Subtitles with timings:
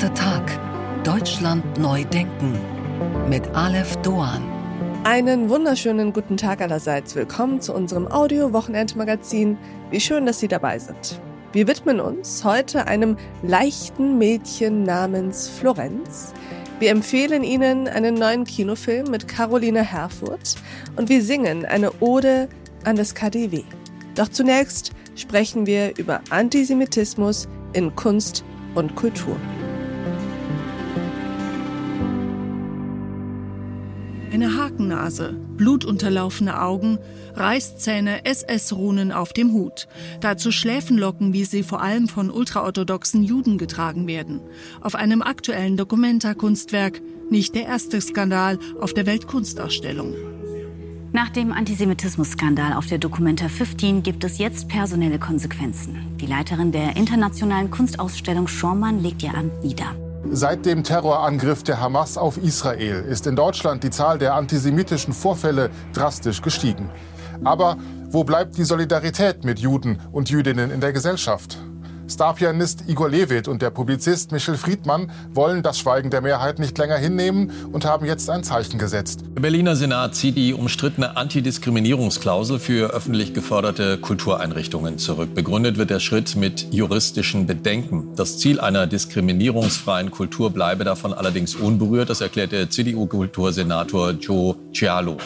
[0.00, 0.58] achte Tag.
[1.04, 2.58] Deutschland neu denken.
[3.28, 4.42] Mit Aleph Doan.
[5.04, 7.14] Einen wunderschönen guten Tag allerseits.
[7.14, 9.58] Willkommen zu unserem Audio-Wochenendmagazin.
[9.90, 11.20] Wie schön, dass Sie dabei sind.
[11.52, 16.32] Wir widmen uns heute einem leichten Mädchen namens Florenz.
[16.78, 20.56] Wir empfehlen Ihnen einen neuen Kinofilm mit Caroline Herfurth
[20.96, 22.48] und wir singen eine Ode
[22.84, 23.64] an das KDW.
[24.14, 28.44] Doch zunächst sprechen wir über Antisemitismus in Kunst
[28.74, 29.36] und Kultur.
[34.32, 36.98] Eine Hakennase, blutunterlaufene Augen,
[37.34, 39.88] Reißzähne, SS-Runen auf dem Hut.
[40.20, 44.40] Dazu Schläfenlocken, wie sie vor allem von ultraorthodoxen Juden getragen werden.
[44.80, 50.14] Auf einem aktuellen Dokumenta-Kunstwerk nicht der erste Skandal auf der Weltkunstausstellung.
[51.12, 56.16] Nach dem Antisemitismus-Skandal auf der Documenta 15 gibt es jetzt personelle Konsequenzen.
[56.20, 59.96] Die Leiterin der internationalen Kunstausstellung Schormann legt ihr Amt nieder.
[60.28, 65.70] Seit dem Terrorangriff der Hamas auf Israel ist in Deutschland die Zahl der antisemitischen Vorfälle
[65.92, 66.90] drastisch gestiegen.
[67.42, 67.78] Aber
[68.10, 71.58] wo bleibt die Solidarität mit Juden und Jüdinnen in der Gesellschaft?
[72.10, 76.96] Starpianist Igor Levit und der Publizist Michel Friedmann wollen das Schweigen der Mehrheit nicht länger
[76.96, 79.22] hinnehmen und haben jetzt ein Zeichen gesetzt.
[79.36, 85.34] Der Berliner Senat zieht die umstrittene Antidiskriminierungsklausel für öffentlich geförderte Kultureinrichtungen zurück.
[85.34, 88.08] Begründet wird der Schritt mit juristischen Bedenken.
[88.16, 95.16] Das Ziel einer diskriminierungsfreien Kultur bleibe davon allerdings unberührt, das erklärt der CDU-Kultursenator Joe Cialo.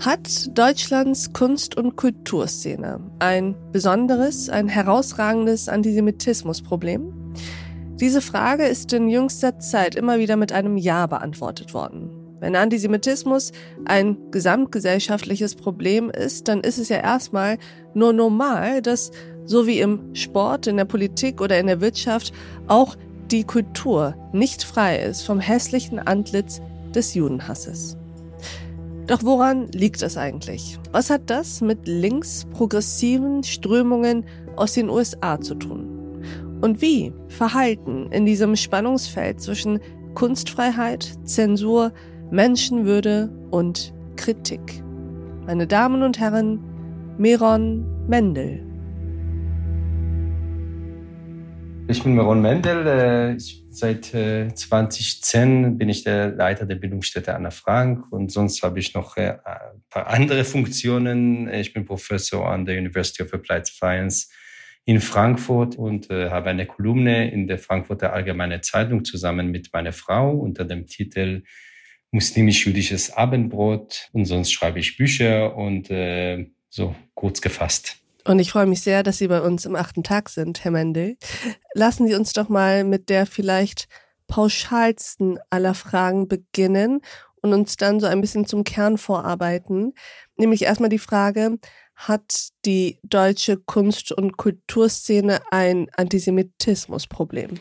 [0.00, 7.34] Hat Deutschlands Kunst- und Kulturszene ein besonderes, ein herausragendes Antisemitismusproblem?
[8.00, 12.10] Diese Frage ist in jüngster Zeit immer wieder mit einem Ja beantwortet worden.
[12.40, 13.52] Wenn Antisemitismus
[13.86, 17.56] ein gesamtgesellschaftliches Problem ist, dann ist es ja erstmal
[17.94, 19.12] nur normal, dass
[19.46, 22.34] so wie im Sport, in der Politik oder in der Wirtschaft
[22.66, 22.96] auch
[23.30, 26.60] die Kultur nicht frei ist vom hässlichen Antlitz
[26.94, 27.96] des Judenhasses.
[29.06, 30.78] Doch woran liegt es eigentlich?
[30.92, 34.24] Was hat das mit links-progressiven Strömungen
[34.56, 36.22] aus den USA zu tun?
[36.62, 39.80] Und wie verhalten in diesem Spannungsfeld zwischen
[40.14, 41.92] Kunstfreiheit, Zensur,
[42.30, 44.82] Menschenwürde und Kritik?
[45.46, 46.60] Meine Damen und Herren,
[47.18, 48.73] Meron Mendel.
[51.86, 52.86] Ich bin Meron Mendel.
[52.86, 53.38] Äh,
[53.70, 58.94] Seit 2010 äh, bin ich der Leiter der Bildungsstätte Anna Frank und sonst habe ich
[58.94, 61.52] noch äh, ein paar andere Funktionen.
[61.52, 64.30] Ich bin Professor an der University of Applied Science
[64.84, 70.30] in Frankfurt und habe eine Kolumne in der Frankfurter Allgemeine Zeitung zusammen mit meiner Frau
[70.30, 71.42] unter dem Titel
[72.12, 75.88] Muslimisch-jüdisches Abendbrot und sonst schreibe ich Bücher und
[76.68, 78.03] so kurz gefasst.
[78.26, 81.16] Und ich freue mich sehr, dass Sie bei uns im achten Tag sind, Herr Mendel.
[81.74, 83.86] Lassen Sie uns doch mal mit der vielleicht
[84.26, 87.00] pauschalsten aller Fragen beginnen
[87.42, 89.92] und uns dann so ein bisschen zum Kern vorarbeiten.
[90.38, 91.58] Nämlich erstmal die Frage,
[91.94, 97.60] hat die deutsche Kunst- und Kulturszene ein Antisemitismusproblem?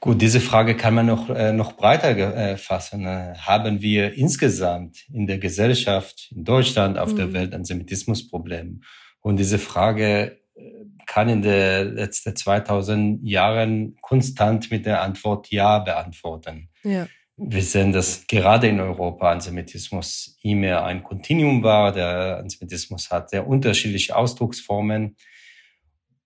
[0.00, 3.06] Gut, diese Frage kann man noch, äh, noch breiter äh, fassen.
[3.06, 7.16] Äh, haben wir insgesamt in der Gesellschaft, in Deutschland, auf mhm.
[7.16, 8.82] der Welt Antisemitismusproblem?
[9.24, 10.70] Und diese Frage äh,
[11.06, 16.68] kann in den letzten 2000 Jahren konstant mit der Antwort Ja beantworten.
[16.82, 17.08] Ja.
[17.36, 21.90] Wir sehen, dass gerade in Europa Antisemitismus immer ein Kontinuum war.
[21.92, 25.16] Der Antisemitismus hat sehr unterschiedliche Ausdrucksformen.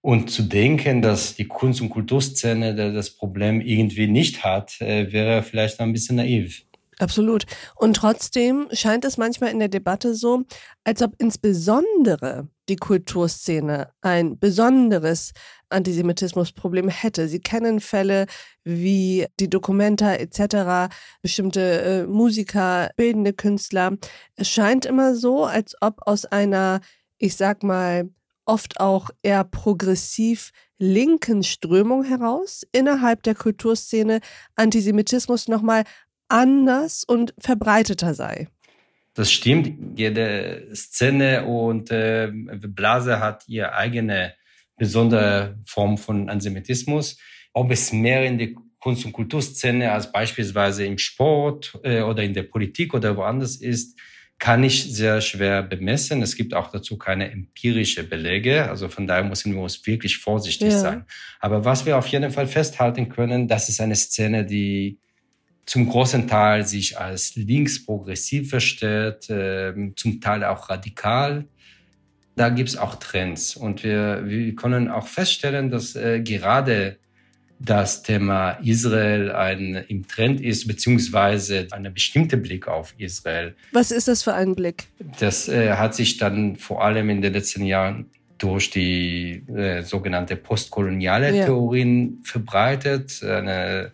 [0.00, 5.42] Und zu denken, dass die Kunst- und Kulturszene das Problem irgendwie nicht hat, äh, wäre
[5.42, 6.62] vielleicht ein bisschen naiv.
[6.98, 7.44] Absolut.
[7.74, 10.44] Und trotzdem scheint es manchmal in der Debatte so,
[10.84, 15.32] als ob insbesondere die Kulturszene ein besonderes
[15.68, 17.28] Antisemitismusproblem hätte.
[17.28, 18.26] Sie kennen Fälle
[18.62, 23.96] wie die Dokumenta etc., bestimmte äh, Musiker, bildende Künstler.
[24.36, 26.80] Es scheint immer so, als ob aus einer,
[27.18, 28.08] ich sag mal,
[28.46, 34.20] oft auch eher progressiv linken Strömung heraus innerhalb der Kulturszene
[34.56, 35.84] Antisemitismus nochmal
[36.28, 38.48] anders und verbreiteter sei.
[39.14, 39.98] Das stimmt.
[39.98, 44.34] Jede Szene und äh, Blase hat ihre eigene
[44.76, 47.16] besondere Form von Antisemitismus.
[47.52, 48.48] Ob es mehr in der
[48.80, 53.98] Kunst- und Kulturszene als beispielsweise im Sport äh, oder in der Politik oder woanders ist,
[54.38, 56.20] kann ich sehr schwer bemessen.
[56.20, 58.68] Es gibt auch dazu keine empirische Belege.
[58.68, 60.78] Also von daher müssen wir uns wirklich vorsichtig ja.
[60.78, 61.04] sein.
[61.40, 64.98] Aber was wir auf jeden Fall festhalten können, das ist eine Szene, die
[65.66, 71.46] zum großen Teil sich als linksprogressiv versteht, äh, zum Teil auch radikal.
[72.36, 73.56] Da gibt's auch Trends.
[73.56, 76.98] Und wir, wir können auch feststellen, dass äh, gerade
[77.60, 83.54] das Thema Israel ein, im Trend ist, beziehungsweise ein bestimmter Blick auf Israel.
[83.72, 84.88] Was ist das für ein Blick?
[85.18, 90.36] Das äh, hat sich dann vor allem in den letzten Jahren durch die äh, sogenannte
[90.36, 91.46] postkoloniale ja.
[91.46, 93.22] Theorien verbreitet.
[93.22, 93.92] Eine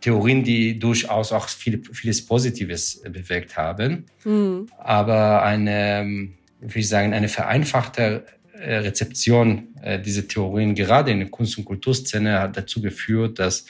[0.00, 4.06] Theorien, die durchaus auch viel, vieles Positives bewirkt haben.
[4.24, 4.68] Mhm.
[4.78, 6.28] Aber eine,
[6.60, 11.64] wie ich sagen, eine vereinfachte äh, Rezeption äh, dieser Theorien gerade in der Kunst- und
[11.64, 13.66] Kulturszene hat dazu geführt, dass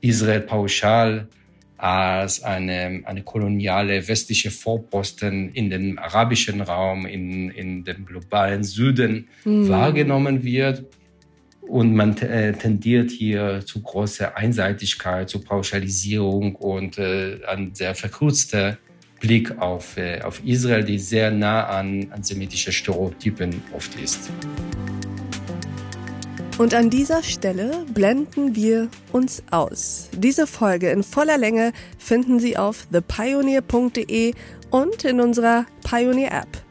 [0.00, 1.28] Israel pauschal
[1.76, 9.28] als eine, eine koloniale westliche Vorposten in den arabischen Raum, in, in dem globalen Süden
[9.44, 9.68] mhm.
[9.68, 10.84] wahrgenommen wird.
[11.72, 18.76] Und man äh, tendiert hier zu großer Einseitigkeit, zu Pauschalisierung und äh, an sehr verkürzte
[19.20, 24.30] Blick auf, äh, auf Israel, die sehr nah an antisemitische Stereotypen oft ist.
[26.58, 30.10] Und an dieser Stelle blenden wir uns aus.
[30.14, 34.34] Diese Folge in voller Länge finden Sie auf thepioneer.de
[34.68, 36.61] und in unserer Pioneer App.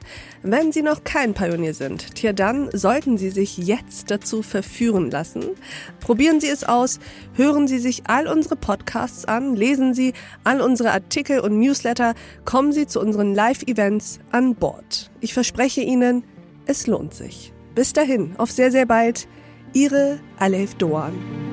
[0.44, 5.52] Wenn Sie noch kein Pionier sind, tja, dann sollten Sie sich jetzt dazu verführen lassen.
[6.00, 7.00] Probieren Sie es aus,
[7.36, 12.72] hören Sie sich all unsere Podcasts an, lesen Sie all unsere Artikel und Newsletter, kommen
[12.72, 15.12] Sie zu unseren Live-Events an Bord.
[15.20, 16.24] Ich verspreche Ihnen,
[16.66, 17.54] es lohnt sich.
[17.76, 19.28] Bis dahin, auf sehr, sehr bald.
[19.74, 21.51] Ihre Alef Doan.